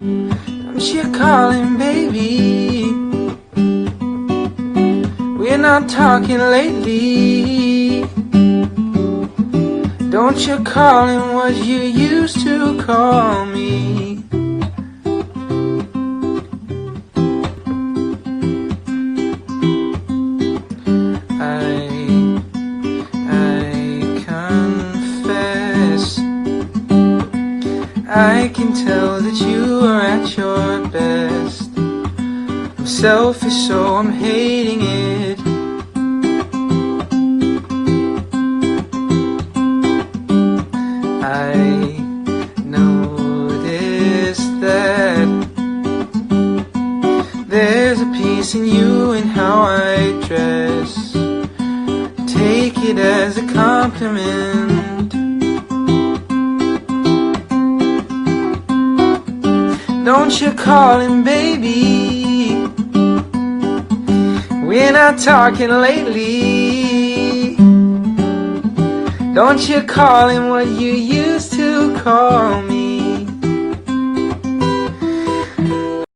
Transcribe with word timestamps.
Don't 0.00 0.92
you 0.92 1.10
call 1.12 1.52
baby? 1.78 2.84
We're 5.38 5.56
not 5.56 5.88
talking 5.88 6.38
lately. 6.38 8.02
Don't 10.10 10.46
you 10.46 10.64
call 10.64 11.06
him 11.06 11.34
what 11.34 11.54
you 11.54 11.78
used 11.78 12.40
to 12.40 12.82
call 12.82 13.46
me? 13.46 14.13
I 28.16 28.48
can 28.54 28.72
tell 28.72 29.20
that 29.20 29.34
you 29.40 29.80
are 29.80 30.00
at 30.00 30.36
your 30.36 30.86
best. 30.86 31.68
I'm 31.76 32.86
selfish, 32.86 33.66
so 33.66 33.96
I'm 33.96 34.12
hating 34.12 34.82
it. 34.82 35.40
I 41.24 41.54
noticed 42.64 43.80
that 44.60 45.28
there's 47.48 48.00
a 48.00 48.06
piece 48.12 48.54
in 48.54 48.64
you 48.64 49.10
and 49.10 49.28
how 49.28 49.62
I 49.62 50.12
dress. 50.28 51.14
Take 52.32 52.78
it 52.78 52.98
as 52.98 53.38
a 53.38 53.46
compliment. 53.52 54.73
Don't 60.04 60.38
you 60.38 60.52
call 60.52 61.00
him 61.00 61.24
baby? 61.24 62.56
We're 64.68 64.92
not 64.92 65.18
talking 65.18 65.70
lately. 65.70 67.56
Don't 69.32 69.66
you 69.66 69.82
call 69.84 70.28
him 70.28 70.50
what 70.50 70.66
you 70.68 70.92
used 70.92 71.54
to 71.54 71.96
call 72.00 72.60
me? 72.60 72.73